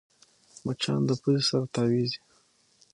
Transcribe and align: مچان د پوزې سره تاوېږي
مچان 0.65 1.01
د 1.07 1.11
پوزې 1.21 1.41
سره 1.49 1.65
تاوېږي 1.73 2.19